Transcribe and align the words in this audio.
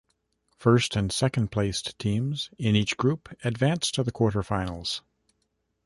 First 0.57 0.95
and 0.95 1.11
second 1.11 1.51
placed 1.51 1.99
teams, 1.99 2.49
in 2.57 2.75
each 2.75 2.97
group, 2.97 3.35
advance 3.45 3.91
to 3.91 4.03
the 4.03 4.11
quarter-finals. 4.11 5.03